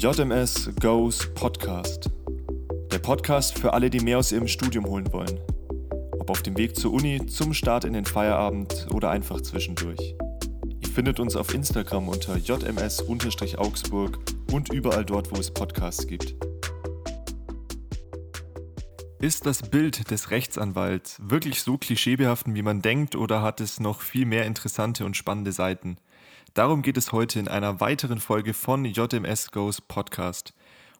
[0.00, 2.08] JMS Goes Podcast.
[2.90, 5.38] Der Podcast für alle, die mehr aus ihrem Studium holen wollen.
[6.18, 10.14] Ob auf dem Weg zur Uni, zum Start in den Feierabend oder einfach zwischendurch.
[10.80, 14.18] Ihr findet uns auf Instagram unter jms-augsburg
[14.50, 16.34] und überall dort, wo es Podcasts gibt.
[19.18, 24.00] Ist das Bild des Rechtsanwalts wirklich so klischeebehaften, wie man denkt, oder hat es noch
[24.00, 25.98] viel mehr interessante und spannende Seiten?
[26.54, 30.52] Darum geht es heute in einer weiteren Folge von JMS Goes Podcast.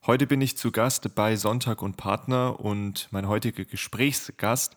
[0.07, 4.77] Heute bin ich zu Gast bei Sonntag und Partner und mein heutiger Gesprächsgast,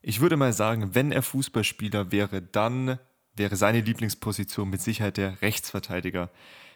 [0.00, 2.98] ich würde mal sagen, wenn er Fußballspieler wäre, dann
[3.36, 6.30] wäre seine Lieblingsposition mit Sicherheit der Rechtsverteidiger.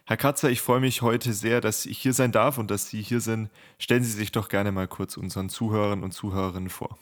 [0.04, 3.00] Herr Katzer, ich freue mich heute sehr, dass ich hier sein darf und dass Sie
[3.00, 3.48] hier sind.
[3.78, 6.98] Stellen Sie sich doch gerne mal kurz unseren Zuhörern und Zuhörerinnen vor.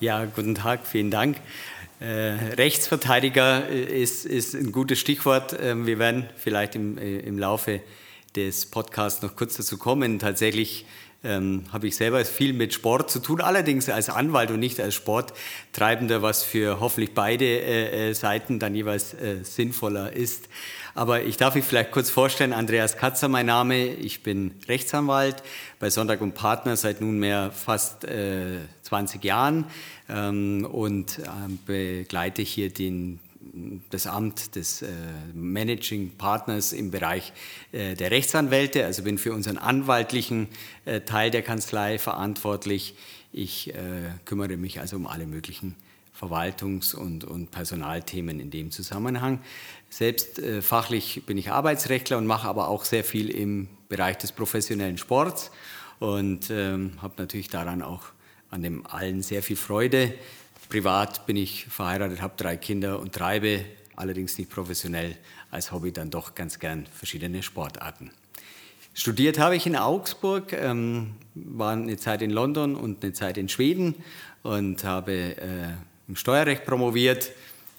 [0.00, 1.36] Ja, guten Tag, vielen Dank.
[2.02, 5.56] Äh, Rechtsverteidiger ist, ist ein gutes Stichwort.
[5.62, 7.80] Ähm, wir werden vielleicht im, äh, im Laufe
[8.34, 10.18] des Podcasts noch kurz dazu kommen.
[10.18, 10.84] Tatsächlich
[11.24, 14.94] ähm, habe ich selber viel mit Sport zu tun, allerdings als Anwalt und nicht als
[14.94, 20.48] Sporttreibender, was für hoffentlich beide äh, äh Seiten dann jeweils äh, sinnvoller ist.
[20.94, 25.42] Aber ich darf mich vielleicht kurz vorstellen, Andreas Katzer mein Name, ich bin Rechtsanwalt
[25.78, 29.64] bei Sonntag und Partner seit nunmehr fast äh, 20 Jahren.
[30.08, 31.22] Ähm, und äh,
[31.66, 33.20] begleite hier den,
[33.90, 34.88] das Amt des äh,
[35.34, 37.32] Managing Partners im Bereich
[37.72, 40.48] äh, der Rechtsanwälte, also bin für unseren anwaltlichen
[40.84, 42.94] äh, Teil der Kanzlei verantwortlich.
[43.32, 43.76] Ich äh,
[44.24, 45.74] kümmere mich also um alle möglichen
[46.18, 49.40] Verwaltungs- und, und Personalthemen in dem Zusammenhang.
[49.88, 54.32] Selbst äh, fachlich bin ich Arbeitsrechtler und mache aber auch sehr viel im Bereich des
[54.32, 55.50] professionellen Sports
[55.98, 58.04] und ähm, habe natürlich daran auch
[58.50, 60.14] an dem allen sehr viel Freude.
[60.72, 63.62] Privat bin ich verheiratet, habe drei Kinder und treibe
[63.94, 65.18] allerdings nicht professionell
[65.50, 68.10] als Hobby dann doch ganz gern verschiedene Sportarten.
[68.94, 73.50] Studiert habe ich in Augsburg, ähm, war eine Zeit in London und eine Zeit in
[73.50, 73.96] Schweden
[74.42, 75.74] und habe äh,
[76.08, 77.32] im Steuerrecht promoviert,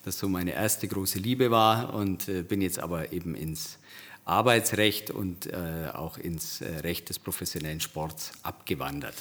[0.05, 3.79] das so meine erste große Liebe war und äh, bin jetzt aber eben ins
[4.23, 9.15] Arbeitsrecht und äh, auch ins äh, Recht des professionellen Sports abgewandert.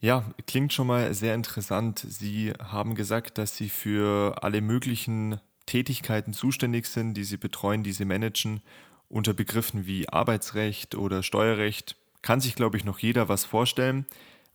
[0.00, 2.04] Ja, klingt schon mal sehr interessant.
[2.06, 7.92] Sie haben gesagt, dass Sie für alle möglichen Tätigkeiten zuständig sind, die Sie betreuen, die
[7.92, 8.60] Sie managen,
[9.08, 11.96] unter Begriffen wie Arbeitsrecht oder Steuerrecht.
[12.22, 14.06] Kann sich, glaube ich, noch jeder was vorstellen.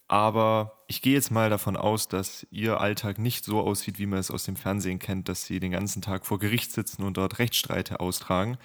[0.07, 4.19] Aber ich gehe jetzt mal davon aus, dass Ihr Alltag nicht so aussieht, wie man
[4.19, 7.39] es aus dem Fernsehen kennt, dass Sie den ganzen Tag vor Gericht sitzen und dort
[7.39, 8.57] Rechtsstreite austragen.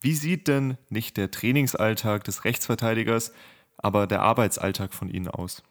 [0.00, 3.32] Wie sieht denn nicht der Trainingsalltag des Rechtsverteidigers,
[3.76, 5.64] aber der Arbeitsalltag von Ihnen aus?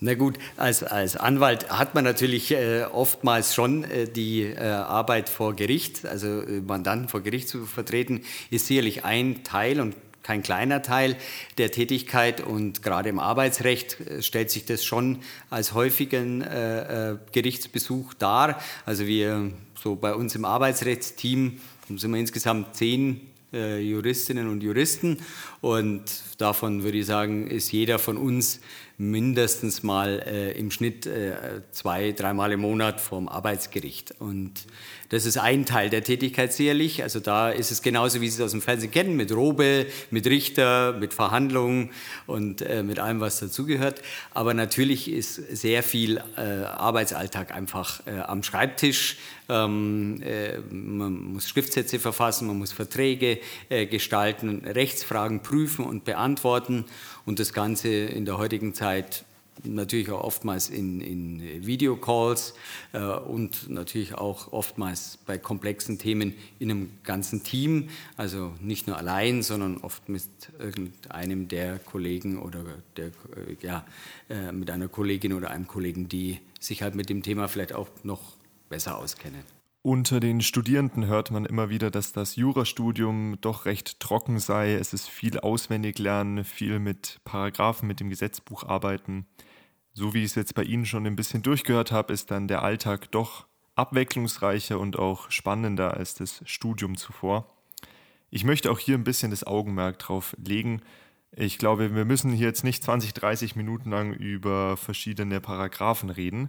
[0.00, 5.30] Na gut, als, als Anwalt hat man natürlich äh, oftmals schon äh, die äh, Arbeit
[5.30, 10.42] vor Gericht, also äh, Mandanten vor Gericht zu vertreten, ist sicherlich ein Teil und kein
[10.42, 11.16] kleiner Teil
[11.56, 18.12] der Tätigkeit und gerade im Arbeitsrecht äh, stellt sich das schon als häufigen äh, Gerichtsbesuch
[18.14, 18.60] dar.
[18.84, 19.52] Also wir
[19.82, 21.60] so bei uns im Arbeitsrechtsteam
[21.96, 25.18] sind wir insgesamt zehn Juristinnen und Juristen
[25.60, 26.02] und
[26.38, 28.58] davon würde ich sagen, ist jeder von uns
[28.96, 34.14] mindestens mal äh, im Schnitt äh, zwei, dreimal im Monat vom Arbeitsgericht.
[34.20, 34.52] Und
[35.08, 37.02] das ist ein Teil der Tätigkeit sicherlich.
[37.02, 40.26] Also da ist es genauso, wie Sie es aus dem Fernsehen kennen, mit Robe, mit
[40.26, 41.90] Richter, mit Verhandlungen
[42.26, 44.00] und äh, mit allem, was dazugehört.
[44.32, 49.18] Aber natürlich ist sehr viel äh, Arbeitsalltag einfach äh, am Schreibtisch.
[49.48, 53.40] Ähm, äh, man muss Schriftsätze verfassen, man muss Verträge
[53.90, 56.86] gestalten, Rechtsfragen prüfen und beantworten
[57.26, 59.24] und das Ganze in der heutigen Zeit
[59.62, 62.54] natürlich auch oftmals in, in Videocalls
[62.92, 68.98] äh, und natürlich auch oftmals bei komplexen Themen in einem ganzen Team, also nicht nur
[68.98, 70.24] allein, sondern oft mit
[70.58, 72.64] irgendeinem der Kollegen oder
[72.96, 73.10] der, äh,
[73.60, 73.86] ja,
[74.28, 77.88] äh, mit einer Kollegin oder einem Kollegen, die sich halt mit dem Thema vielleicht auch
[78.02, 78.20] noch
[78.68, 79.53] besser auskennen.
[79.86, 84.72] Unter den Studierenden hört man immer wieder, dass das Jurastudium doch recht trocken sei.
[84.72, 89.26] Es ist viel auswendig lernen, viel mit Paragraphen, mit dem Gesetzbuch arbeiten.
[89.92, 92.62] So wie ich es jetzt bei Ihnen schon ein bisschen durchgehört habe, ist dann der
[92.62, 97.54] Alltag doch abwechslungsreicher und auch spannender als das Studium zuvor.
[98.30, 100.80] Ich möchte auch hier ein bisschen das Augenmerk drauf legen.
[101.30, 106.48] Ich glaube, wir müssen hier jetzt nicht 20, 30 Minuten lang über verschiedene Paragraphen reden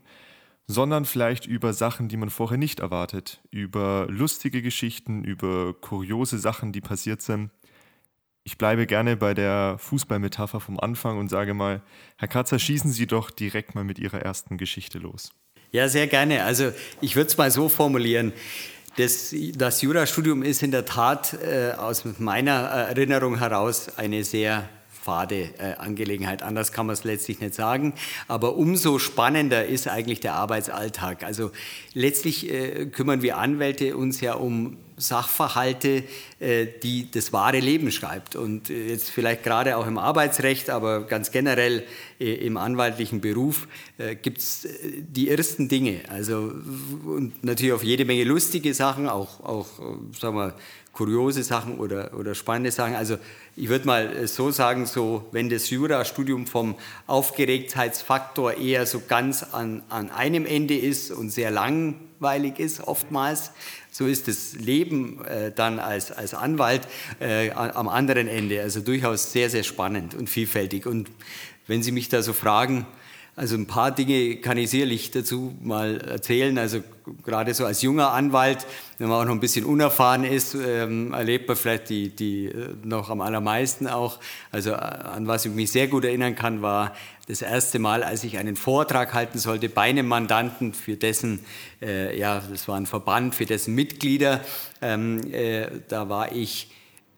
[0.67, 6.71] sondern vielleicht über Sachen, die man vorher nicht erwartet, über lustige Geschichten, über kuriose Sachen,
[6.71, 7.51] die passiert sind.
[8.43, 11.81] Ich bleibe gerne bei der Fußballmetapher vom Anfang und sage mal,
[12.17, 15.31] Herr Katzer, schießen Sie doch direkt mal mit Ihrer ersten Geschichte los.
[15.71, 16.43] Ja, sehr gerne.
[16.43, 16.71] Also
[17.01, 18.33] ich würde es mal so formulieren.
[18.97, 24.69] Das, das Jurastudium ist in der Tat äh, aus meiner Erinnerung heraus eine sehr
[25.05, 26.41] fade äh, Angelegenheit.
[26.41, 27.93] Anders kann man es letztlich nicht sagen.
[28.27, 31.23] Aber umso spannender ist eigentlich der Arbeitsalltag.
[31.23, 31.51] Also
[31.93, 36.03] letztlich äh, kümmern wir Anwälte uns ja um Sachverhalte,
[36.39, 38.35] äh, die das wahre Leben schreibt.
[38.35, 41.83] Und äh, jetzt vielleicht gerade auch im Arbeitsrecht, aber ganz generell
[42.19, 43.67] äh, im anwaltlichen Beruf
[44.21, 46.01] gibt es die ersten Dinge.
[46.09, 46.51] Also
[47.05, 49.67] und natürlich auch jede Menge lustige Sachen, auch, auch
[50.19, 50.53] sagen wir,
[50.95, 52.95] kuriose Sachen oder, oder spannende Sachen.
[52.95, 53.17] Also
[53.55, 56.75] ich würde mal so sagen, so wenn das Jurastudium vom
[57.07, 63.51] Aufgeregtheitsfaktor eher so ganz an, an einem Ende ist und sehr langweilig ist oftmals,
[63.97, 66.81] so ist das Leben äh, dann als, als Anwalt
[67.21, 68.61] äh, am anderen Ende.
[68.61, 70.85] Also durchaus sehr, sehr spannend und vielfältig.
[70.85, 71.09] Und
[71.65, 72.85] wenn Sie mich da so fragen,
[73.37, 76.57] also ein paar Dinge kann ich sicherlich dazu mal erzählen.
[76.57, 76.81] Also
[77.23, 78.65] gerade so als junger Anwalt,
[78.97, 82.75] wenn man auch noch ein bisschen unerfahren ist, ähm, erlebt man vielleicht die, die äh,
[82.83, 84.19] noch am allermeisten auch.
[84.51, 86.93] Also äh, an was ich mich sehr gut erinnern kann, war
[87.27, 91.43] das erste Mal, als ich einen Vortrag halten sollte bei einem Mandanten für dessen,
[91.81, 94.41] äh, ja, das war ein Verband für dessen Mitglieder.
[94.81, 96.69] Ähm, äh, da war ich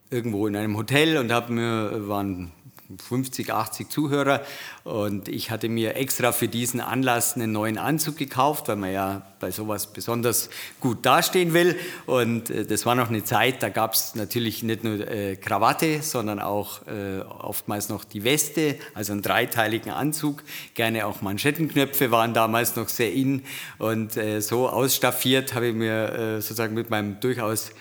[0.10, 2.52] irgendwo in einem Hotel und habe mir waren
[2.96, 4.42] 50, 80 Zuhörer.
[4.84, 9.22] Und ich hatte mir extra für diesen Anlass einen neuen Anzug gekauft, weil man ja
[9.40, 10.50] bei sowas besonders
[10.80, 11.76] gut dastehen will.
[12.06, 16.02] Und äh, das war noch eine Zeit, da gab es natürlich nicht nur äh, Krawatte,
[16.02, 20.44] sondern auch äh, oftmals noch die Weste, also einen dreiteiligen Anzug,
[20.74, 23.44] gerne auch Manschettenknöpfe waren damals noch sehr in.
[23.78, 27.72] Und äh, so ausstaffiert habe ich mir äh, sozusagen mit meinem durchaus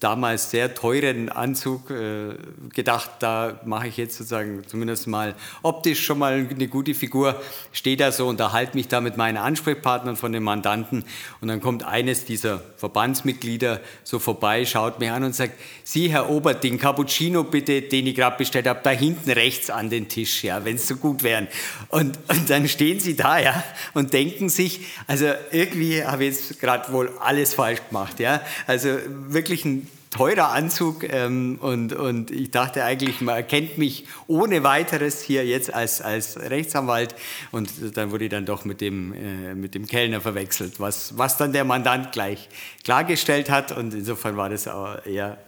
[0.00, 2.34] damals sehr teuren Anzug äh,
[2.74, 7.40] gedacht, da mache ich jetzt sozusagen zumindest mal optisch schon mal eine gute Figur,
[7.72, 11.04] stehe da so, unterhalte mich da mit meinen Ansprechpartnern von den Mandanten
[11.40, 15.54] und dann kommt eines dieser Verbandsmitglieder so vorbei, schaut mich an und sagt,
[15.84, 19.90] Sie, Herr Obert, den Cappuccino bitte, den ich gerade bestellt habe, da hinten rechts an
[19.90, 21.48] den Tisch, ja, wenn es so gut wären.
[21.88, 23.62] Und, und dann stehen Sie da, ja,
[23.94, 28.88] und denken sich, also irgendwie habe ich jetzt gerade wohl alles falsch gemacht, ja, also
[29.28, 29.75] wirklich ein
[30.10, 35.72] teurer Anzug ähm, und, und ich dachte eigentlich, man erkennt mich ohne weiteres hier jetzt
[35.72, 37.14] als, als Rechtsanwalt.
[37.52, 41.36] Und dann wurde ich dann doch mit dem, äh, mit dem Kellner verwechselt, was, was
[41.36, 42.48] dann der Mandant gleich
[42.84, 43.76] klargestellt hat.
[43.76, 45.38] Und insofern war das auch eher,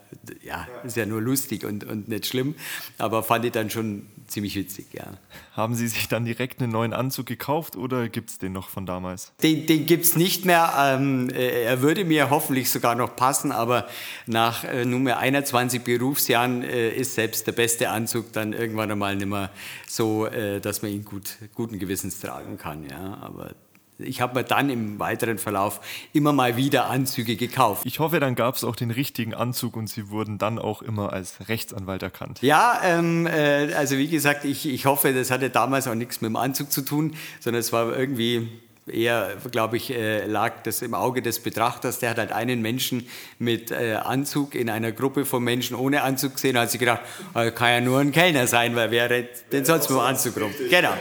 [0.43, 2.55] ja, ist ja nur lustig und, und nicht schlimm,
[2.99, 5.07] aber fand ich dann schon ziemlich witzig, ja.
[5.55, 8.87] Haben Sie sich dann direkt einen neuen Anzug gekauft oder gibt es den noch von
[8.87, 9.33] damals?
[9.43, 10.73] Den, den gibt es nicht mehr.
[10.79, 13.89] Ähm, äh, er würde mir hoffentlich sogar noch passen, aber
[14.27, 19.27] nach äh, nunmehr 21 Berufsjahren äh, ist selbst der beste Anzug dann irgendwann einmal nicht
[19.27, 19.51] mehr
[19.87, 22.89] so, äh, dass man ihn gut, guten Gewissens tragen kann.
[22.89, 23.19] Ja.
[23.21, 23.53] Aber
[23.99, 25.81] ich habe mir dann im weiteren Verlauf
[26.13, 27.83] immer mal wieder Anzüge gekauft.
[27.85, 31.13] Ich hoffe, dann gab es auch den richtigen Anzug und Sie wurden dann auch immer
[31.13, 32.41] als Rechtsanwalt erkannt.
[32.43, 36.31] Ja, ähm, äh, also wie gesagt, ich, ich hoffe, das hatte damals auch nichts mit
[36.31, 38.49] dem Anzug zu tun, sondern es war irgendwie
[38.91, 41.99] eher, glaube ich, äh, lag das im Auge des Betrachters.
[41.99, 43.09] Der hat halt einen Menschen
[43.39, 47.01] mit äh, Anzug in einer Gruppe von Menschen ohne Anzug gesehen und hat sich gedacht,
[47.35, 50.41] äh, kann ja nur ein Kellner sein, weil wer rennt denn sonst mit dem Anzug
[50.41, 50.53] rum?
[50.71, 50.95] Genau.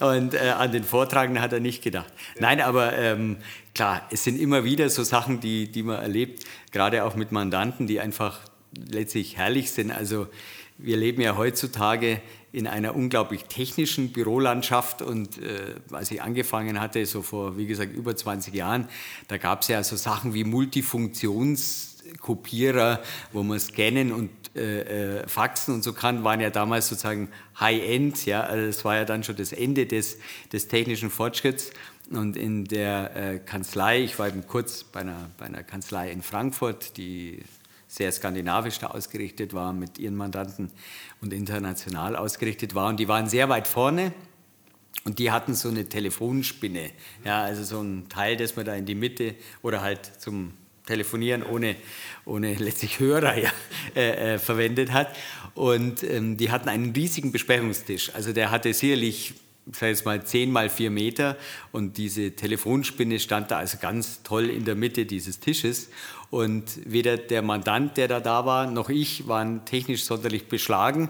[0.00, 2.12] Und äh, an den Vortragenden hat er nicht gedacht.
[2.38, 3.38] Nein, aber ähm,
[3.74, 7.86] klar, es sind immer wieder so Sachen, die, die man erlebt, gerade auch mit Mandanten,
[7.86, 8.40] die einfach
[8.90, 9.90] letztlich herrlich sind.
[9.90, 10.26] Also
[10.78, 12.20] wir leben ja heutzutage
[12.54, 17.96] in einer unglaublich technischen Bürolandschaft und äh, als ich angefangen hatte, so vor, wie gesagt,
[17.96, 18.86] über 20 Jahren,
[19.26, 25.74] da gab es ja so Sachen wie Multifunktionskopierer, wo man scannen und äh, äh, faxen
[25.74, 29.34] und so kann, waren ja damals sozusagen High-End, ja, also das war ja dann schon
[29.34, 30.18] das Ende des,
[30.52, 31.72] des technischen Fortschritts.
[32.10, 36.20] Und in der äh, Kanzlei, ich war eben kurz bei einer, bei einer Kanzlei in
[36.22, 37.40] Frankfurt, die
[37.94, 40.70] sehr skandinavisch da ausgerichtet war mit ihren Mandanten
[41.20, 42.88] und international ausgerichtet war.
[42.88, 44.12] Und die waren sehr weit vorne.
[45.04, 46.90] Und die hatten so eine Telefonspinne,
[47.24, 50.54] ja, also so ein Teil, das man da in die Mitte oder halt zum
[50.86, 51.76] Telefonieren ohne,
[52.24, 53.50] ohne letztlich Hörer ja,
[53.94, 55.14] äh, äh, verwendet hat.
[55.54, 58.14] Und ähm, die hatten einen riesigen Besprechungstisch.
[58.14, 59.34] Also der hatte sicherlich ich
[59.72, 61.36] sage jetzt mal 10 mal 4 Meter.
[61.72, 65.90] Und diese Telefonspinne stand da also ganz toll in der Mitte dieses Tisches.
[66.30, 71.08] Und weder der Mandant, der da da war, noch ich waren technisch sonderlich beschlagen.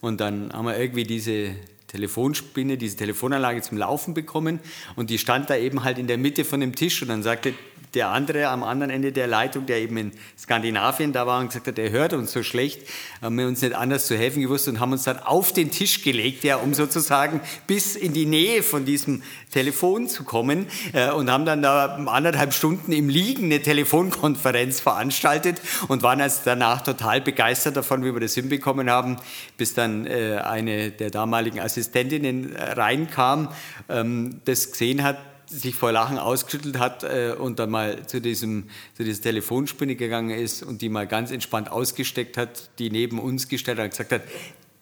[0.00, 1.54] Und dann haben wir irgendwie diese
[1.88, 4.60] Telefonspinne, diese Telefonanlage zum Laufen bekommen.
[4.96, 7.02] Und die stand da eben halt in der Mitte von dem Tisch.
[7.02, 7.54] Und dann sagte
[7.94, 11.66] der andere am anderen Ende der Leitung, der eben in Skandinavien da war und gesagt
[11.66, 12.82] hat, der hört uns so schlecht,
[13.20, 16.02] haben wir uns nicht anders zu helfen gewusst und haben uns dann auf den Tisch
[16.02, 21.30] gelegt, ja, um sozusagen bis in die Nähe von diesem Telefon zu kommen äh, und
[21.30, 27.20] haben dann da anderthalb Stunden im Liegen eine Telefonkonferenz veranstaltet und waren also danach total
[27.20, 29.18] begeistert davon, wie wir das hinbekommen haben,
[29.56, 33.48] bis dann äh, eine der damaligen Assistentinnen reinkam,
[33.88, 35.18] ähm, das gesehen hat,
[35.52, 40.30] sich vor Lachen ausgeschüttelt hat äh, und dann mal zu, diesem, zu dieser Telefonspinne gegangen
[40.30, 44.12] ist und die mal ganz entspannt ausgesteckt hat, die neben uns gestellt hat und gesagt
[44.12, 44.22] hat,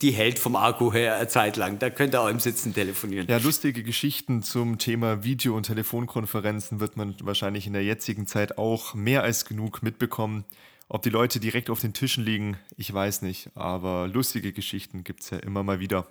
[0.03, 1.79] die hält vom Akku her eine Zeit lang.
[1.79, 3.27] Da könnt ihr auch im Sitzen telefonieren.
[3.29, 8.57] Ja, lustige Geschichten zum Thema Video- und Telefonkonferenzen wird man wahrscheinlich in der jetzigen Zeit
[8.57, 10.45] auch mehr als genug mitbekommen.
[10.89, 15.21] Ob die Leute direkt auf den Tischen liegen, ich weiß nicht, aber lustige Geschichten gibt
[15.21, 16.07] es ja immer mal wieder.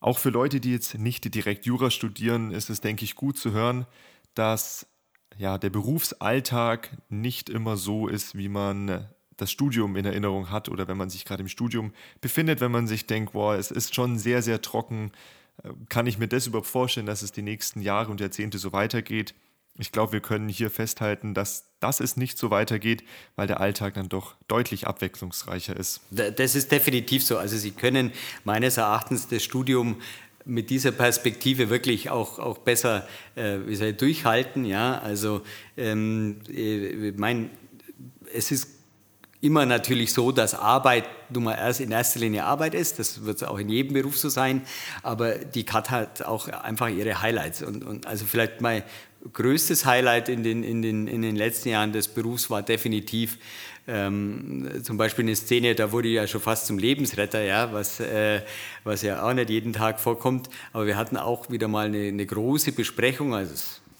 [0.00, 3.52] Auch für Leute, die jetzt nicht direkt Jura studieren, ist es, denke ich, gut zu
[3.52, 3.86] hören,
[4.34, 4.86] dass
[5.38, 10.88] ja, der Berufsalltag nicht immer so ist, wie man das Studium in Erinnerung hat oder
[10.88, 14.18] wenn man sich gerade im Studium befindet, wenn man sich denkt, boah, es ist schon
[14.18, 15.12] sehr, sehr trocken,
[15.62, 18.72] äh, kann ich mir das überhaupt vorstellen, dass es die nächsten Jahre und Jahrzehnte so
[18.72, 19.34] weitergeht?
[19.78, 23.04] Ich glaube, wir können hier festhalten, dass, dass es nicht so weitergeht,
[23.34, 26.00] weil der Alltag dann doch deutlich abwechslungsreicher ist.
[26.10, 27.36] Das ist definitiv so.
[27.36, 28.12] Also Sie können
[28.44, 29.96] meines Erachtens das Studium
[30.46, 34.64] mit dieser Perspektive wirklich auch, auch besser äh, wie soll ich, durchhalten.
[34.64, 34.98] Ja?
[34.98, 35.42] Also
[35.76, 37.50] ähm, äh, mein,
[38.32, 38.68] es ist
[39.40, 42.98] immer natürlich so, dass Arbeit nun mal erst in erster Linie Arbeit ist.
[42.98, 44.62] Das wird auch in jedem Beruf so sein.
[45.02, 47.62] Aber die Cut hat auch einfach ihre Highlights.
[47.62, 48.82] Und, und also vielleicht mein
[49.32, 53.38] größtes Highlight in den, in, den, in den letzten Jahren des Berufs war definitiv
[53.88, 58.00] ähm, zum Beispiel eine Szene, da wurde ich ja schon fast zum Lebensretter, ja, was,
[58.00, 58.42] äh,
[58.82, 60.48] was ja auch nicht jeden Tag vorkommt.
[60.72, 63.54] Aber wir hatten auch wieder mal eine, eine große Besprechung, also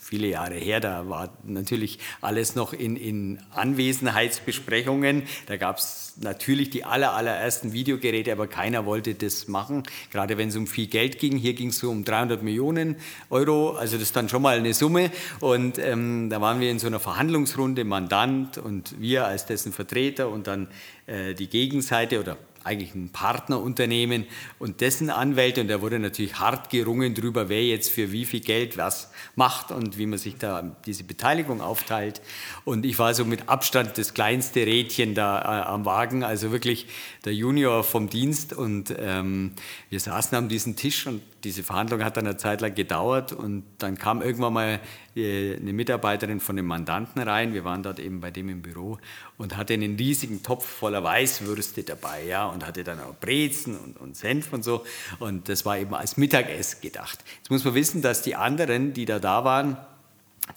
[0.07, 5.25] viele Jahre her, da war natürlich alles noch in, in Anwesenheitsbesprechungen.
[5.47, 9.83] Da gab es natürlich die aller, allerersten Videogeräte, aber keiner wollte das machen,
[10.13, 11.37] gerade wenn es um viel Geld ging.
[11.37, 12.97] Hier ging es so um 300 Millionen
[13.31, 15.11] Euro, also das ist dann schon mal eine Summe.
[15.41, 20.29] Und ähm, da waren wir in so einer Verhandlungsrunde, Mandant und wir als dessen Vertreter
[20.29, 20.69] und dann
[21.07, 22.37] äh, die Gegenseite oder
[22.67, 24.27] eigentlich ein Partnerunternehmen
[24.59, 28.41] und dessen Anwälte und da wurde natürlich hart gerungen darüber, wer jetzt für wie viel
[28.41, 32.21] Geld was macht und wie man sich da diese Beteiligung aufteilt.
[32.65, 36.87] Und ich war so mit Abstand das kleinste Rädchen da äh, am Wagen, also wirklich
[37.25, 39.53] der Junior vom Dienst und ähm,
[39.89, 43.65] wir saßen am diesem Tisch und diese Verhandlung hat dann eine Zeit lang gedauert und
[43.79, 44.81] dann kam irgendwann mal
[45.15, 47.55] äh, eine Mitarbeiterin von dem Mandanten rein.
[47.55, 48.99] Wir waren dort eben bei dem im Büro
[49.37, 53.97] und hatte einen riesigen Topf voller Weißwürste dabei, ja, und hatte dann auch Brezen und,
[53.99, 54.85] und Senf und so.
[55.19, 57.19] Und das war eben als Mittagessen gedacht.
[57.39, 59.77] Jetzt muss man wissen, dass die anderen, die da da waren,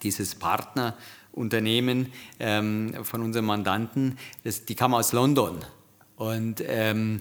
[0.02, 5.58] dieses Partnerunternehmen ähm, von unserem Mandanten, das, die kamen aus London.
[6.16, 7.20] Und ähm,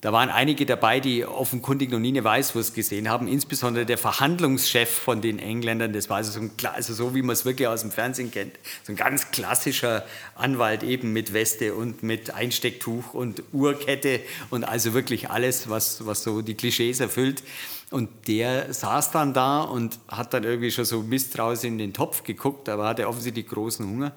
[0.00, 4.88] da waren einige dabei, die offenkundig noch nie eine Weißwurst gesehen haben, insbesondere der Verhandlungschef
[4.88, 5.92] von den Engländern.
[5.92, 8.52] Das war also so, ein, also so wie man es wirklich aus dem Fernsehen kennt.
[8.84, 10.04] So ein ganz klassischer
[10.36, 16.22] Anwalt eben mit Weste und mit Einstecktuch und Uhrkette und also wirklich alles, was, was
[16.22, 17.42] so die Klischees erfüllt.
[17.90, 22.22] Und der saß dann da und hat dann irgendwie schon so misstrauisch in den Topf
[22.22, 24.12] geguckt, aber hatte offensichtlich großen Hunger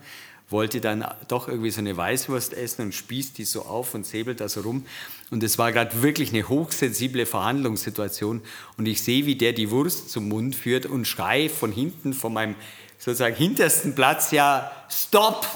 [0.51, 4.41] wollte dann doch irgendwie so eine Weißwurst essen und spießt die so auf und säbelt
[4.41, 4.85] da so rum.
[5.29, 8.41] Und es war gerade wirklich eine hochsensible Verhandlungssituation.
[8.77, 12.33] Und ich sehe, wie der die Wurst zum Mund führt und schrei von hinten, von
[12.33, 12.55] meinem
[12.97, 15.47] sozusagen hintersten Platz, ja, stopp!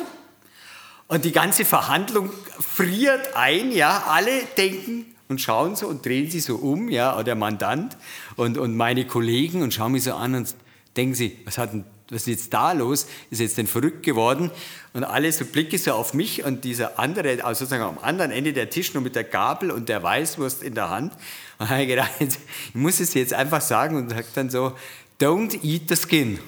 [1.07, 6.43] Und die ganze Verhandlung friert ein, ja, alle denken und schauen so und drehen sich
[6.43, 7.95] so um, ja, der Mandant
[8.35, 10.55] und, und meine Kollegen und schauen mich so an und
[10.97, 13.07] denken sie, was hat denn was ist jetzt da los?
[13.31, 14.51] Ist jetzt denn verrückt geworden?
[14.93, 18.53] Und alle so Blicke so auf mich und dieser andere, also sozusagen am anderen Ende
[18.53, 21.13] der Tisch nur mit der Gabel und der Weißwurst in der Hand.
[21.57, 22.38] Und habe ich gedacht, ich
[22.74, 24.74] muss es jetzt einfach sagen und sagt dann so,
[25.19, 26.39] don't eat the skin.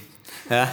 [0.49, 0.71] Ja.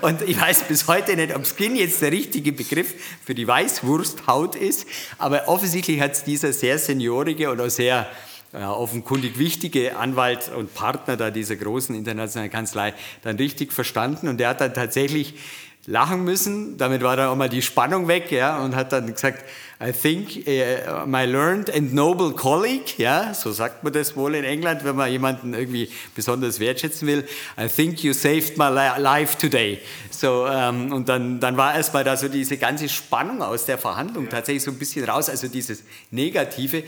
[0.00, 4.56] Und ich weiß bis heute nicht, ob Skin jetzt der richtige Begriff für die Weißwursthaut
[4.56, 4.86] ist,
[5.18, 8.08] aber offensichtlich hat es dieser sehr seniorige oder sehr
[8.52, 14.48] offenkundig wichtige Anwalt und Partner da dieser großen internationalen Kanzlei dann richtig verstanden und der
[14.48, 15.34] hat dann tatsächlich
[15.88, 16.76] lachen müssen.
[16.76, 19.44] Damit war dann auch mal die Spannung weg, ja, und hat dann gesagt,
[19.80, 24.44] I think uh, my learned and noble colleague, ja, so sagt man das wohl in
[24.44, 27.26] England, wenn man jemanden irgendwie besonders wertschätzen will.
[27.58, 29.78] I think you saved my life today.
[30.10, 34.28] So ähm, und dann dann war erstmal da so diese ganze Spannung aus der Verhandlung
[34.28, 36.82] tatsächlich so ein bisschen raus, also dieses Negative.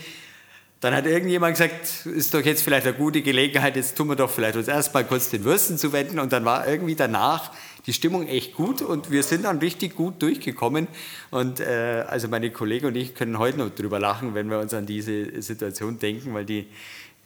[0.81, 4.31] Dann hat irgendjemand gesagt, ist doch jetzt vielleicht eine gute Gelegenheit, jetzt tun wir doch
[4.31, 6.19] vielleicht uns erstmal kurz den Würsten zu wenden.
[6.19, 7.51] Und dann war irgendwie danach
[7.85, 10.87] die Stimmung echt gut und wir sind dann richtig gut durchgekommen.
[11.29, 14.73] Und äh, also meine Kollegen und ich können heute noch drüber lachen, wenn wir uns
[14.73, 16.65] an diese Situation denken, weil die,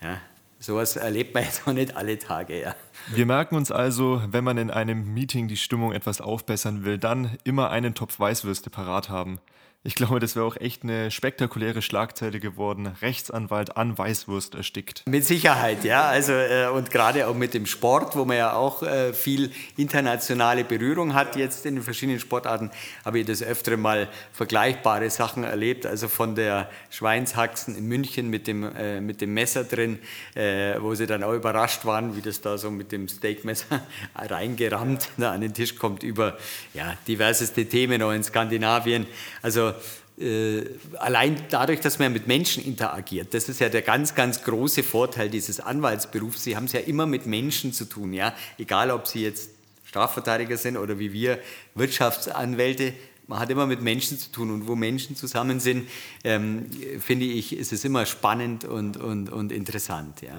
[0.01, 0.17] ja,
[0.59, 2.61] sowas erlebt man jetzt auch nicht alle Tage.
[2.61, 2.75] Ja.
[3.07, 7.37] Wir merken uns also, wenn man in einem Meeting die Stimmung etwas aufbessern will, dann
[7.45, 9.39] immer einen Topf Weißwürste parat haben.
[9.87, 12.87] Ich glaube, das wäre auch echt eine spektakuläre Schlagzeile geworden.
[13.03, 15.03] Rechtsanwalt an Weißwurst erstickt.
[15.05, 16.05] Mit Sicherheit, ja.
[16.07, 20.63] Also, äh, und gerade auch mit dem Sport, wo man ja auch äh, viel internationale
[20.63, 22.71] Berührung hat, jetzt in den verschiedenen Sportarten,
[23.05, 25.85] habe ich das öfter mal vergleichbare Sachen erlebt.
[25.85, 29.99] Also von der Schweinshaxen in München mit dem, äh, mit dem Messer drin,
[30.33, 33.81] äh, wo sie dann auch überrascht waren, wie das da so mit dem Steakmesser
[34.15, 36.39] reingerammt an den Tisch kommt, über
[36.73, 39.05] ja, diverseste Themen auch in Skandinavien.
[39.43, 39.74] Also
[40.19, 40.63] äh,
[40.97, 45.29] allein dadurch, dass man mit Menschen interagiert, das ist ja der ganz, ganz große Vorteil
[45.29, 46.43] dieses Anwaltsberufs.
[46.43, 49.49] Sie haben es ja immer mit Menschen zu tun, ja, egal ob Sie jetzt
[49.85, 51.39] Strafverteidiger sind oder wie wir
[51.73, 52.93] Wirtschaftsanwälte.
[53.27, 55.89] Man hat immer mit Menschen zu tun und wo Menschen zusammen sind,
[56.23, 56.67] ähm,
[56.99, 60.21] finde ich, ist es immer spannend und, und, und interessant.
[60.21, 60.33] Ja.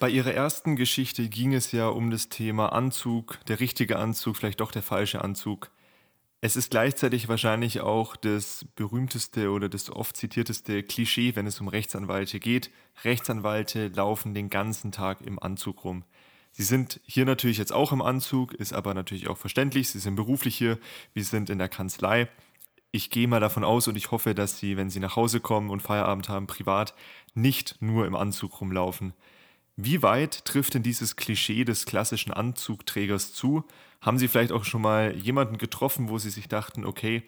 [0.00, 4.60] Bei Ihrer ersten Geschichte ging es ja um das Thema Anzug, der richtige Anzug, vielleicht
[4.60, 5.70] doch der falsche Anzug.
[6.42, 11.68] Es ist gleichzeitig wahrscheinlich auch das berühmteste oder das oft zitierteste Klischee, wenn es um
[11.68, 12.70] Rechtsanwälte geht.
[13.04, 16.04] Rechtsanwälte laufen den ganzen Tag im Anzug rum.
[16.52, 19.90] Sie sind hier natürlich jetzt auch im Anzug, ist aber natürlich auch verständlich.
[19.90, 20.78] Sie sind beruflich hier,
[21.12, 22.28] wir sind in der Kanzlei.
[22.90, 25.68] Ich gehe mal davon aus und ich hoffe, dass Sie, wenn Sie nach Hause kommen
[25.68, 26.94] und Feierabend haben, privat,
[27.34, 29.12] nicht nur im Anzug rumlaufen.
[29.82, 33.64] Wie weit trifft denn dieses Klischee des klassischen Anzugträgers zu?
[34.02, 37.22] Haben Sie vielleicht auch schon mal jemanden getroffen, wo Sie sich dachten, okay,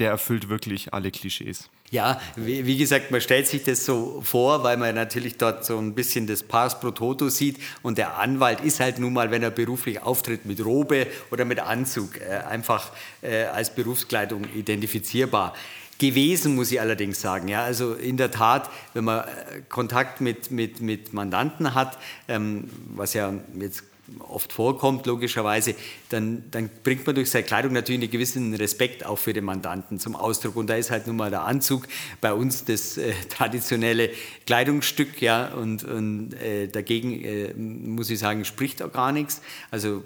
[0.00, 1.70] der erfüllt wirklich alle Klischees?
[1.90, 5.78] Ja, wie, wie, gesagt, man stellt sich das so vor, weil man natürlich dort so
[5.78, 9.44] ein bisschen das Pars pro Toto sieht und der Anwalt ist halt nun mal, wenn
[9.44, 12.90] er beruflich auftritt, mit Robe oder mit Anzug äh, einfach
[13.22, 15.54] äh, als Berufskleidung identifizierbar
[15.98, 17.48] gewesen, muss ich allerdings sagen.
[17.48, 21.98] Ja, also in der Tat, wenn man äh, Kontakt mit, mit, mit Mandanten hat,
[22.28, 23.84] ähm, was ja jetzt
[24.18, 25.74] oft vorkommt, logischerweise,
[26.10, 29.98] dann, dann bringt man durch seine Kleidung natürlich einen gewissen Respekt auch für den Mandanten
[29.98, 30.56] zum Ausdruck.
[30.56, 31.86] Und da ist halt nun mal der Anzug
[32.20, 34.10] bei uns das äh, traditionelle
[34.46, 39.40] Kleidungsstück, ja, und, und äh, dagegen äh, muss ich sagen, spricht auch gar nichts.
[39.70, 40.04] Also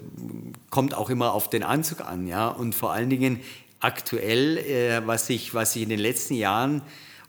[0.69, 3.41] kommt auch immer auf den Anzug an, ja, und vor allen Dingen
[3.79, 6.81] aktuell, äh, was sich was ich in den letzten Jahren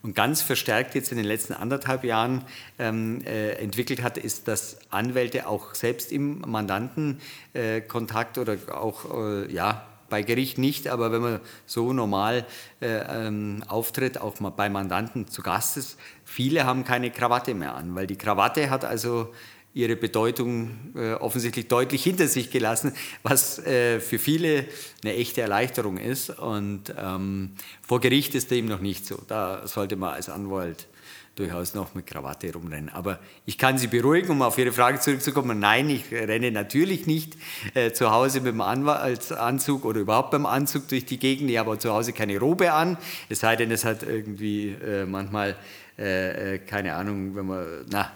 [0.02, 2.44] und ganz verstärkt jetzt in den letzten anderthalb Jahren
[2.78, 9.52] ähm, äh, entwickelt hat, ist, dass Anwälte auch selbst im Mandantenkontakt äh, oder auch äh,
[9.52, 12.44] ja, bei Gericht nicht, aber wenn man so normal
[12.80, 12.86] äh,
[13.26, 17.94] ähm, auftritt, auch mal bei Mandanten zu Gast ist, viele haben keine Krawatte mehr an,
[17.94, 19.32] weil die Krawatte hat also
[19.72, 24.66] ihre Bedeutung äh, offensichtlich deutlich hinter sich gelassen, was äh, für viele
[25.02, 26.30] eine echte Erleichterung ist.
[26.30, 27.52] Und ähm,
[27.82, 29.20] vor Gericht ist dem noch nicht so.
[29.28, 30.88] Da sollte man als Anwalt
[31.36, 32.90] durchaus noch mit Krawatte rumrennen.
[32.90, 35.58] Aber ich kann Sie beruhigen, um auf Ihre Frage zurückzukommen.
[35.58, 37.36] Nein, ich renne natürlich nicht
[37.74, 41.48] äh, zu Hause mit dem Anwaltsanzug oder überhaupt beim Anzug durch die Gegend.
[41.50, 45.56] Ich habe zu Hause keine Robe an, es sei denn, es hat irgendwie äh, manchmal,
[45.98, 48.10] äh, äh keine Ahnung, wenn man, na,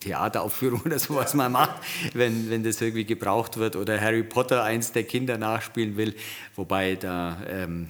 [0.00, 1.80] Theateraufführung oder sowas mal macht,
[2.14, 6.14] wenn, wenn das irgendwie gebraucht wird oder Harry Potter eins der Kinder nachspielen will,
[6.56, 7.88] wobei da ähm,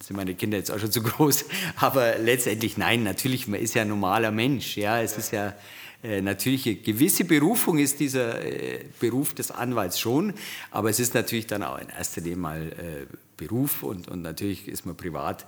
[0.00, 1.46] sind meine Kinder jetzt auch schon zu groß,
[1.76, 5.54] aber letztendlich nein, natürlich, man ist ja ein normaler Mensch, ja, es ist ja
[6.02, 10.34] äh, natürlich eine gewisse Berufung ist dieser äh, Beruf des Anwalts schon,
[10.70, 14.68] aber es ist natürlich dann auch in erster Linie mal äh, Beruf und, und natürlich
[14.68, 15.46] ist man privat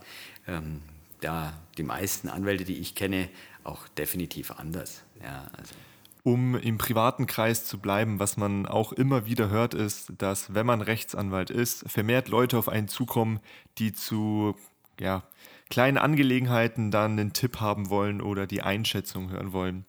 [0.48, 0.80] ähm,
[1.20, 3.28] da die meisten Anwälte, die ich kenne,
[3.64, 5.02] auch definitiv anders.
[5.22, 5.74] Ja, also.
[6.22, 10.66] Um im privaten Kreis zu bleiben, was man auch immer wieder hört, ist, dass wenn
[10.66, 13.40] man Rechtsanwalt ist, vermehrt Leute auf einen zukommen,
[13.78, 14.54] die zu
[15.00, 15.22] ja,
[15.70, 19.86] kleinen Angelegenheiten dann einen Tipp haben wollen oder die Einschätzung hören wollen.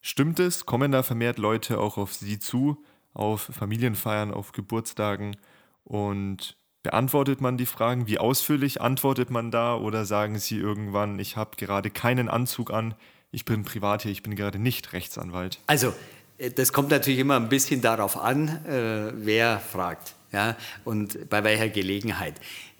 [0.00, 0.64] Stimmt es?
[0.64, 5.36] Kommen da vermehrt Leute auch auf Sie zu, auf Familienfeiern, auf Geburtstagen
[5.84, 8.06] und beantwortet man die Fragen?
[8.06, 12.94] Wie ausführlich antwortet man da oder sagen Sie irgendwann, ich habe gerade keinen Anzug an,
[13.32, 15.58] ich bin privat hier, ich bin gerade nicht Rechtsanwalt?
[15.66, 15.92] Also,
[16.38, 21.42] äh, das kommt natürlich immer ein bisschen darauf an, äh, wer fragt ja, und bei
[21.42, 22.34] welcher Gelegenheit.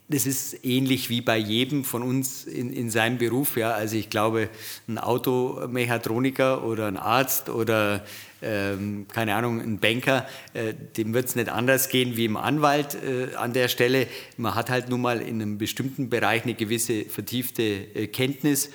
[0.08, 3.56] Das ist ähnlich wie bei jedem von uns in, in seinem Beruf.
[3.56, 3.72] Ja.
[3.72, 4.48] Also ich glaube,
[4.86, 8.04] ein Automechatroniker oder ein Arzt oder
[8.40, 12.96] ähm, keine Ahnung, ein Banker, äh, dem wird es nicht anders gehen wie im Anwalt
[13.02, 14.06] äh, an der Stelle.
[14.36, 18.70] Man hat halt nun mal in einem bestimmten Bereich eine gewisse vertiefte äh, Kenntnis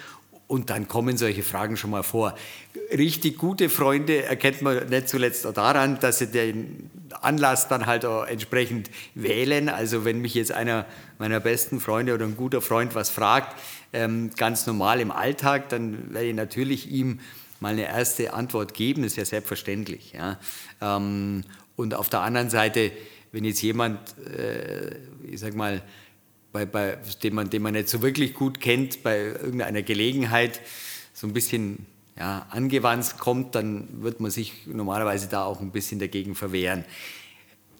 [0.51, 2.35] Und dann kommen solche Fragen schon mal vor.
[2.91, 6.91] Richtig gute Freunde erkennt man nicht zuletzt auch daran, dass sie den
[7.21, 9.69] Anlass dann halt auch entsprechend wählen.
[9.69, 10.85] Also wenn mich jetzt einer
[11.19, 13.55] meiner besten Freunde oder ein guter Freund was fragt,
[13.93, 17.19] ähm, ganz normal im Alltag, dann werde ich natürlich ihm
[17.59, 20.13] mal eine erste Antwort geben, ist ja selbstverständlich.
[20.13, 20.39] Ja.
[20.81, 21.43] Ähm,
[21.75, 22.91] und auf der anderen Seite,
[23.31, 25.81] wenn jetzt jemand, äh, ich sag mal,
[26.51, 30.59] bei, bei, den, man, den man nicht so wirklich gut kennt, bei irgendeiner Gelegenheit
[31.13, 31.85] so ein bisschen
[32.17, 36.85] ja, angewandt kommt, dann wird man sich normalerweise da auch ein bisschen dagegen verwehren.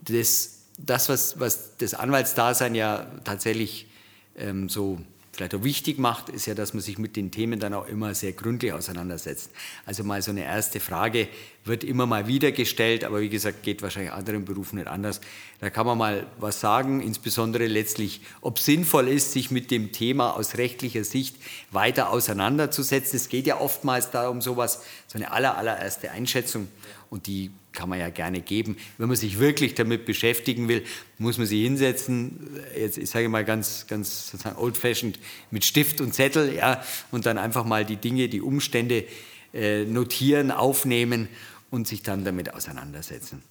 [0.01, 3.87] Das, das was, was das Anwaltsdasein ja tatsächlich
[4.35, 4.99] ähm, so
[5.33, 8.13] vielleicht auch wichtig macht, ist ja, dass man sich mit den Themen dann auch immer
[8.13, 9.49] sehr gründlich auseinandersetzt.
[9.85, 11.29] Also mal so eine erste Frage
[11.63, 15.21] wird immer mal wieder gestellt, aber wie gesagt, geht wahrscheinlich anderen Berufen nicht anders.
[15.59, 20.35] Da kann man mal was sagen, insbesondere letztlich, ob sinnvoll ist, sich mit dem Thema
[20.35, 21.35] aus rechtlicher Sicht
[21.71, 23.17] weiter auseinanderzusetzen.
[23.17, 26.67] Es geht ja oftmals darum, sowas, so eine aller, allererste Einschätzung
[27.12, 28.78] und die kann man ja gerne geben.
[28.97, 30.84] Wenn man sich wirklich damit beschäftigen will,
[31.17, 35.19] muss man sich hinsetzen, jetzt ich sage mal ganz, ganz old-fashioned,
[35.52, 39.06] mit Stift und Zettel, ja, und dann einfach mal die Dinge, die Umstände
[39.54, 41.28] äh, notieren, aufnehmen
[41.69, 43.43] und sich dann damit auseinandersetzen.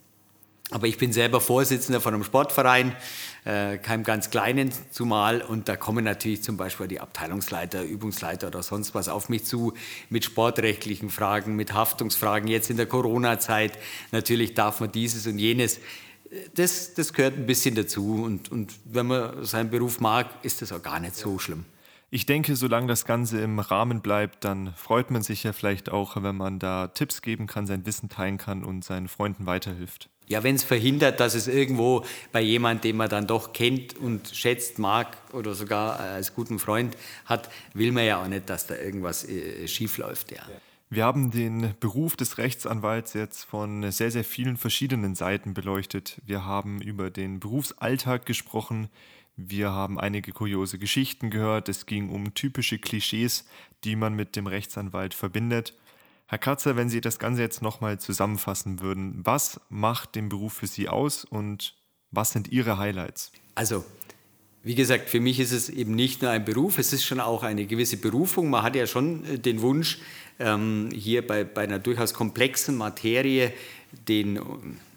[0.70, 2.94] Aber ich bin selber Vorsitzender von einem Sportverein,
[3.44, 5.42] äh, keinem ganz kleinen zumal.
[5.42, 9.74] Und da kommen natürlich zum Beispiel die Abteilungsleiter, Übungsleiter oder sonst was auf mich zu
[10.10, 12.48] mit sportrechtlichen Fragen, mit Haftungsfragen.
[12.48, 13.78] Jetzt in der Corona-Zeit
[14.12, 15.80] natürlich darf man dieses und jenes.
[16.54, 18.22] Das, das gehört ein bisschen dazu.
[18.22, 21.64] Und, und wenn man seinen Beruf mag, ist das auch gar nicht so schlimm.
[22.12, 26.20] Ich denke, solange das Ganze im Rahmen bleibt, dann freut man sich ja vielleicht auch,
[26.20, 30.10] wenn man da Tipps geben kann, sein Wissen teilen kann und seinen Freunden weiterhilft.
[30.30, 34.28] Ja, wenn es verhindert, dass es irgendwo bei jemand, den man dann doch kennt und
[34.28, 38.76] schätzt, mag oder sogar als guten Freund hat, will man ja auch nicht, dass da
[38.76, 39.98] irgendwas äh, schief.
[39.98, 40.08] Ja.
[40.88, 46.20] Wir haben den Beruf des Rechtsanwalts jetzt von sehr, sehr vielen verschiedenen Seiten beleuchtet.
[46.24, 48.88] Wir haben über den Berufsalltag gesprochen.
[49.36, 51.68] Wir haben einige kuriose Geschichten gehört.
[51.68, 53.46] Es ging um typische Klischees,
[53.82, 55.74] die man mit dem Rechtsanwalt verbindet.
[56.30, 60.68] Herr Katzer, wenn Sie das Ganze jetzt nochmal zusammenfassen würden, was macht den Beruf für
[60.68, 61.74] Sie aus und
[62.12, 63.32] was sind Ihre Highlights?
[63.56, 63.84] Also,
[64.62, 67.42] wie gesagt, für mich ist es eben nicht nur ein Beruf, es ist schon auch
[67.42, 68.48] eine gewisse Berufung.
[68.48, 69.98] Man hat ja schon äh, den Wunsch,
[70.38, 73.52] ähm, hier bei, bei einer durchaus komplexen Materie
[74.06, 74.36] den,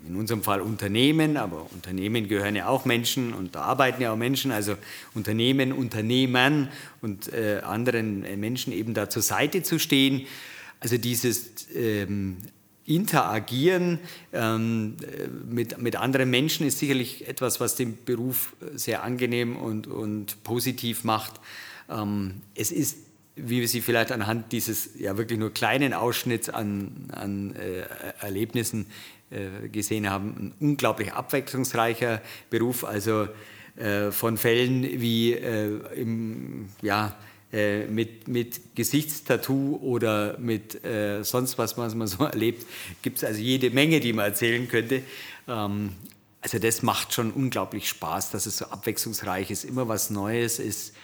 [0.08, 4.18] in unserem Fall Unternehmen, aber Unternehmen gehören ja auch Menschen und da arbeiten ja auch
[4.18, 4.76] Menschen, also
[5.16, 6.70] Unternehmen, Unternehmern
[7.02, 10.28] und äh, anderen Menschen eben da zur Seite zu stehen
[10.84, 12.38] also dieses ähm,
[12.86, 14.00] Interagieren
[14.34, 14.98] ähm,
[15.50, 21.06] mit, mit anderen Menschen ist sicherlich etwas, was den Beruf sehr angenehm und, und positiv
[21.06, 21.40] macht.
[21.90, 22.98] Ähm, es ist,
[23.38, 27.84] wie wir Sie vielleicht anhand dieses ja wirklich nur kleinen Ausschnitts an, an äh,
[28.20, 28.88] Erlebnissen
[29.30, 32.84] äh, gesehen haben, ein unglaublich abwechslungsreicher Beruf.
[32.84, 33.30] Also
[33.78, 37.16] äh, von Fällen wie äh, im, ja,
[37.54, 42.66] äh, mit, mit Gesichtstattoo oder mit äh, sonst was, was man so erlebt,
[43.04, 45.04] gibt es also jede Menge, die man erzählen könnte.
[45.48, 45.92] Ähm,
[46.42, 50.96] also das macht schon unglaublich Spaß, dass es so abwechslungsreich ist, immer was Neues ist.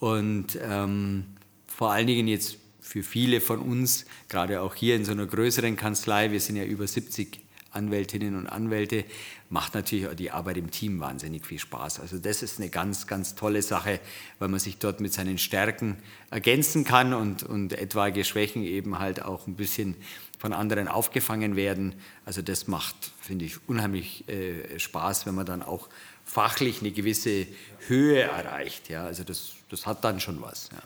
[0.00, 1.24] Und ähm,
[1.66, 5.76] vor allen Dingen jetzt für viele von uns, gerade auch hier in so einer größeren
[5.76, 7.40] Kanzlei, wir sind ja über 70
[7.70, 9.04] Anwältinnen und Anwälte,
[9.50, 12.00] macht natürlich auch die Arbeit im Team wahnsinnig viel Spaß.
[12.00, 14.00] Also das ist eine ganz, ganz tolle Sache,
[14.38, 15.96] weil man sich dort mit seinen Stärken
[16.30, 19.96] ergänzen kann und, und etwaige Schwächen eben halt auch ein bisschen
[20.38, 21.94] von anderen aufgefangen werden.
[22.24, 25.88] Also das macht, finde ich, unheimlich äh, Spaß, wenn man dann auch
[26.24, 27.46] fachlich eine gewisse
[27.86, 28.88] Höhe erreicht.
[28.90, 30.68] Ja, also das, das hat dann schon was.
[30.72, 30.82] Ja.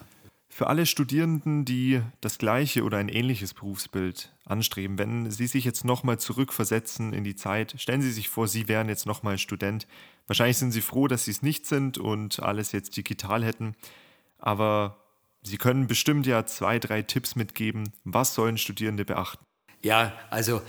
[0.54, 5.86] Für alle Studierenden, die das gleiche oder ein ähnliches Berufsbild anstreben, wenn Sie sich jetzt
[5.86, 9.86] nochmal zurückversetzen in die Zeit, stellen Sie sich vor, Sie wären jetzt nochmal Student.
[10.26, 13.74] Wahrscheinlich sind Sie froh, dass Sie es nicht sind und alles jetzt digital hätten.
[14.38, 14.98] Aber
[15.42, 17.94] Sie können bestimmt ja zwei, drei Tipps mitgeben.
[18.04, 19.46] Was sollen Studierende beachten?
[19.80, 20.60] Ja, also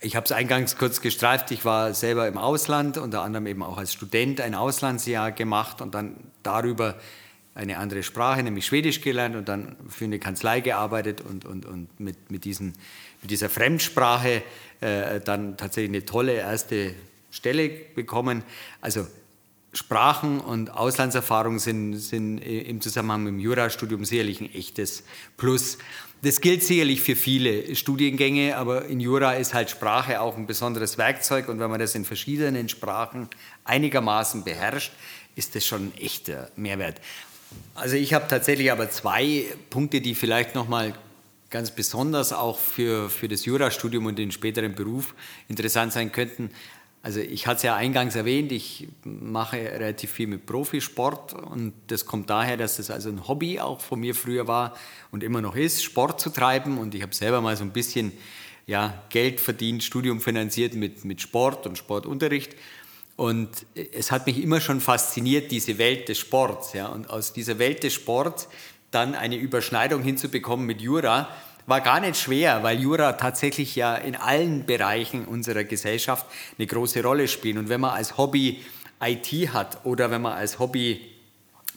[0.00, 1.52] ich habe es eingangs kurz gestreift.
[1.52, 5.94] Ich war selber im Ausland, unter anderem eben auch als Student ein Auslandsjahr gemacht und
[5.94, 6.96] dann darüber
[7.54, 11.88] eine andere Sprache, nämlich Schwedisch gelernt und dann für eine Kanzlei gearbeitet und, und, und
[12.00, 12.74] mit, mit, diesen,
[13.20, 14.42] mit dieser Fremdsprache
[14.80, 16.94] äh, dann tatsächlich eine tolle erste
[17.30, 18.42] Stelle bekommen.
[18.80, 19.06] Also
[19.74, 25.02] Sprachen und Auslandserfahrung sind, sind im Zusammenhang mit dem Jurastudium sicherlich ein echtes
[25.36, 25.78] Plus.
[26.20, 30.98] Das gilt sicherlich für viele Studiengänge, aber in Jura ist halt Sprache auch ein besonderes
[30.98, 33.28] Werkzeug und wenn man das in verschiedenen Sprachen
[33.64, 34.92] einigermaßen beherrscht,
[35.34, 37.00] ist das schon ein echter Mehrwert.
[37.74, 40.94] Also ich habe tatsächlich aber zwei Punkte, die vielleicht nochmal
[41.50, 45.14] ganz besonders auch für, für das Jurastudium und den späteren Beruf
[45.48, 46.50] interessant sein könnten.
[47.02, 52.06] Also ich hatte es ja eingangs erwähnt, ich mache relativ viel mit Profisport und das
[52.06, 54.76] kommt daher, dass das also ein Hobby auch von mir früher war
[55.10, 58.12] und immer noch ist, Sport zu treiben und ich habe selber mal so ein bisschen
[58.66, 62.54] ja, Geld verdient, Studium finanziert mit, mit Sport und Sportunterricht
[63.22, 67.60] und es hat mich immer schon fasziniert, diese Welt des Sports ja und aus dieser
[67.60, 68.48] Welt des Sports
[68.90, 71.28] dann eine Überschneidung hinzubekommen mit Jura,
[71.66, 76.26] war gar nicht schwer, weil Jura tatsächlich ja in allen Bereichen unserer Gesellschaft
[76.58, 77.58] eine große Rolle spielt.
[77.58, 78.60] Und wenn man als Hobby
[79.00, 81.00] IT hat oder wenn man als Hobby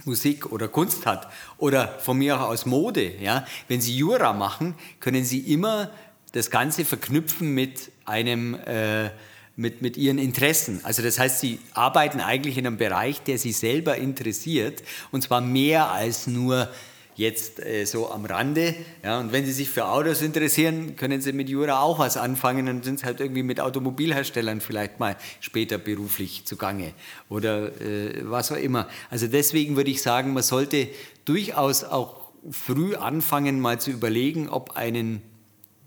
[0.04, 5.24] Musik oder Kunst hat oder von mir aus Mode, ja, wenn Sie Jura machen, können
[5.24, 5.92] Sie immer
[6.32, 9.12] das Ganze verknüpfen mit einem äh,
[9.56, 10.82] mit, mit ihren Interessen.
[10.84, 15.42] Also das heißt, sie arbeiten eigentlich in einem Bereich, der sie selber interessiert und zwar
[15.42, 16.70] mehr als nur
[17.16, 18.76] jetzt äh, so am Rande.
[19.04, 22.68] Ja, und wenn Sie sich für Autos interessieren, können Sie mit Jura auch was anfangen
[22.68, 26.94] und sind halt irgendwie mit Automobilherstellern vielleicht mal später beruflich zugange
[27.30, 28.88] oder äh, was auch immer.
[29.10, 30.90] Also deswegen würde ich sagen, man sollte
[31.24, 35.22] durchaus auch früh anfangen, mal zu überlegen, ob einen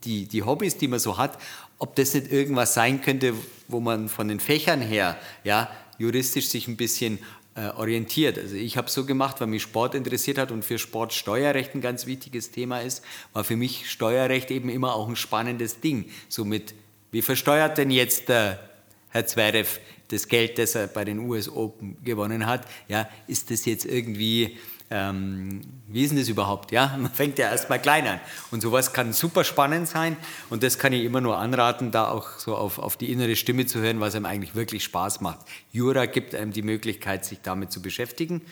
[0.05, 1.39] die, die Hobbys, die man so hat,
[1.79, 3.35] ob das nicht irgendwas sein könnte,
[3.69, 7.19] wo man von den Fächern her ja, juristisch sich ein bisschen
[7.55, 8.39] äh, orientiert.
[8.39, 11.81] Also ich habe so gemacht, weil mich Sport interessiert hat und für Sport Steuerrecht ein
[11.81, 16.11] ganz wichtiges Thema ist, war für mich Steuerrecht eben immer auch ein spannendes Ding.
[16.29, 16.75] Somit,
[17.11, 18.68] wie versteuert denn jetzt der
[19.11, 22.67] Herr Zverev das Geld, das er bei den US Open gewonnen hat?
[22.89, 24.57] Ja, ist das jetzt irgendwie
[24.91, 26.73] ähm, wie ist denn das überhaupt?
[26.73, 28.21] Ja, man fängt ja erstmal klein an.
[28.51, 30.17] Und sowas kann super spannend sein.
[30.51, 33.67] Und das kann ich immer nur anraten, da auch so auf, auf die innere Stimme
[33.67, 35.41] zu hören, was einem eigentlich wirklich Spaß macht.
[35.73, 38.43] Jura gibt einem die Möglichkeit, sich damit zu beschäftigen.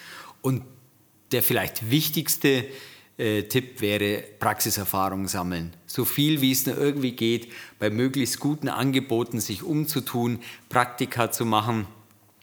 [0.43, 0.63] Und
[1.33, 2.65] der vielleicht wichtigste
[3.19, 5.73] äh, Tipp wäre Praxiserfahrung sammeln.
[5.87, 11.45] So viel wie es nur irgendwie geht, bei möglichst guten Angeboten sich umzutun, Praktika zu
[11.45, 11.87] machen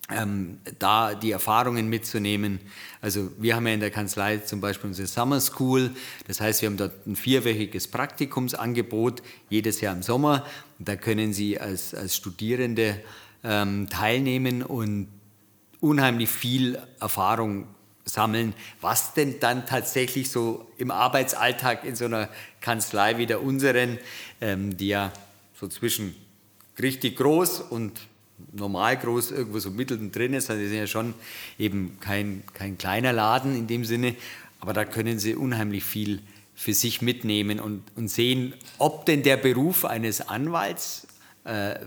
[0.09, 2.59] ähm, da die Erfahrungen mitzunehmen.
[3.01, 5.91] Also wir haben ja in der Kanzlei zum Beispiel unsere Summer School,
[6.27, 10.45] das heißt, wir haben dort ein vierwöchiges Praktikumsangebot jedes Jahr im Sommer.
[10.79, 13.01] Da können Sie als, als Studierende
[13.43, 15.07] ähm, teilnehmen und
[15.79, 17.67] unheimlich viel Erfahrung
[18.05, 22.29] sammeln, was denn dann tatsächlich so im Arbeitsalltag in so einer
[22.61, 23.97] Kanzlei wie der unseren,
[24.41, 25.11] ähm, die ja
[25.59, 26.15] so zwischen
[26.81, 27.99] richtig groß und
[28.51, 30.49] normal groß irgendwo so mittendrin ist.
[30.49, 31.13] Also die sind ja schon
[31.57, 34.15] eben kein, kein kleiner Laden in dem Sinne,
[34.59, 36.21] aber da können sie unheimlich viel
[36.55, 41.07] für sich mitnehmen und, und sehen, ob denn der Beruf eines Anwalts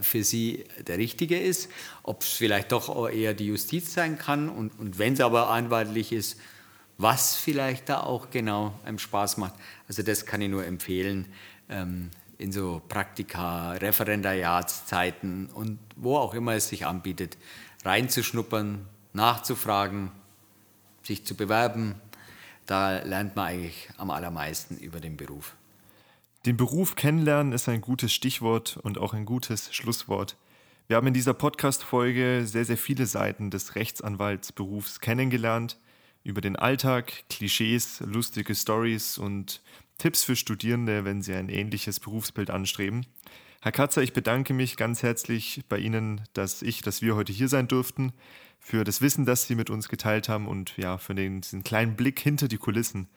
[0.01, 1.69] für sie der richtige ist,
[2.03, 6.11] ob es vielleicht doch eher die Justiz sein kann und, und wenn es aber anwaltlich
[6.11, 6.39] ist,
[6.99, 9.55] was vielleicht da auch genau einem Spaß macht.
[9.87, 11.25] Also das kann ich nur empfehlen.
[11.69, 17.37] Ähm, in so Praktika, Referendariatszeiten und wo auch immer es sich anbietet,
[17.83, 20.11] reinzuschnuppern, nachzufragen,
[21.03, 21.95] sich zu bewerben.
[22.65, 25.55] Da lernt man eigentlich am allermeisten über den Beruf.
[26.47, 30.37] Den Beruf kennenlernen ist ein gutes Stichwort und auch ein gutes Schlusswort.
[30.87, 35.77] Wir haben in dieser Podcast-Folge sehr, sehr viele Seiten des Rechtsanwaltsberufs kennengelernt.
[36.23, 39.61] Über den Alltag, Klischees, lustige Stories und
[39.97, 43.05] Tipps für Studierende, wenn sie ein ähnliches Berufsbild anstreben.
[43.59, 47.49] Herr Katzer, ich bedanke mich ganz herzlich bei Ihnen, dass ich, dass wir heute hier
[47.49, 48.13] sein durften,
[48.57, 51.97] für das Wissen, das Sie mit uns geteilt haben und ja, für den, diesen kleinen
[51.97, 53.09] Blick hinter die Kulissen.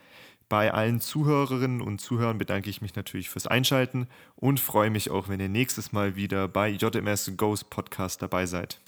[0.51, 5.29] Bei allen Zuhörerinnen und Zuhörern bedanke ich mich natürlich fürs Einschalten und freue mich auch,
[5.29, 8.81] wenn ihr nächstes Mal wieder bei JMS Ghost Podcast dabei seid.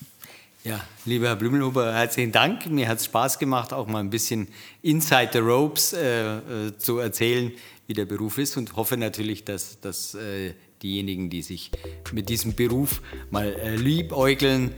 [0.64, 2.66] Ja, lieber Herr Blümelhuber, herzlichen Dank.
[2.66, 4.48] Mir hat es Spaß gemacht, auch mal ein bisschen
[4.82, 7.52] Inside the Ropes äh, äh, zu erzählen,
[7.86, 11.70] wie der Beruf ist und hoffe natürlich, dass, dass äh, diejenigen, die sich
[12.12, 14.72] mit diesem Beruf mal äh, liebäugeln,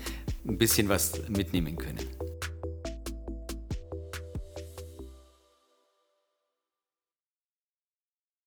[0.46, 2.06] ein bisschen was mitnehmen können.